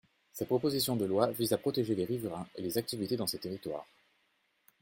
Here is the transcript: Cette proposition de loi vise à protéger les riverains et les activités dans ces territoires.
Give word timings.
Cette 0.31 0.47
proposition 0.47 0.95
de 0.95 1.05
loi 1.05 1.29
vise 1.29 1.53
à 1.53 1.59
protéger 1.59 1.93
les 1.93 2.05
riverains 2.05 2.47
et 2.55 2.63
les 2.63 2.79
activités 2.79 3.17
dans 3.17 3.27
ces 3.27 3.37
territoires. 3.37 3.85